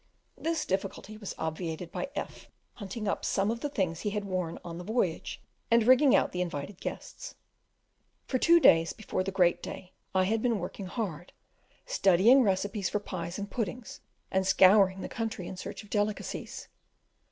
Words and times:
This 0.35 0.65
difficulty 0.65 1.15
was 1.15 1.35
obviated 1.37 1.91
by 1.91 2.09
F 2.15 2.47
hunting 2.73 3.07
up 3.07 3.23
some 3.23 3.51
of 3.51 3.59
the 3.59 3.69
things 3.69 3.99
he 3.99 4.09
had 4.09 4.25
worn 4.25 4.57
on 4.65 4.79
the 4.79 4.83
voyage, 4.83 5.39
and 5.69 5.85
rigging 5.85 6.15
out 6.15 6.31
the 6.31 6.41
invited 6.41 6.81
guests. 6.81 7.35
For 8.25 8.39
two 8.39 8.59
days 8.59 8.93
before 8.93 9.23
the 9.23 9.31
great 9.31 9.61
day 9.61 9.91
I 10.15 10.23
had 10.23 10.41
been 10.41 10.57
working 10.57 10.87
hard, 10.87 11.33
studying 11.85 12.41
recipes 12.41 12.89
for 12.89 12.99
pies 12.99 13.37
and 13.37 13.47
puddings, 13.47 14.01
and 14.31 14.47
scouring 14.47 15.01
the 15.01 15.07
country 15.07 15.45
in 15.47 15.55
search 15.55 15.83
of 15.83 15.91
delicacies. 15.91 16.67